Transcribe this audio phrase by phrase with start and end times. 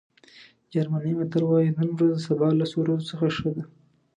[0.73, 3.63] جرمني متل وایي نن ورځ د سبا لسو ورځو څخه ښه ده.